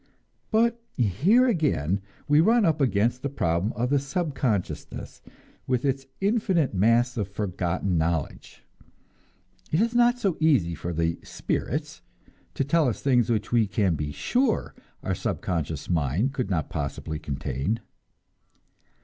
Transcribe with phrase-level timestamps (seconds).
[0.49, 5.21] But here again we run up against the problem of the subconsciousness,
[5.67, 8.63] with its infinite mass of "forgotten" knowledge.
[9.71, 12.01] It is not so easy for the "spirits"
[12.55, 17.19] to tell us things which we can be sure our subconscious mind could not possibly
[17.19, 17.79] contain.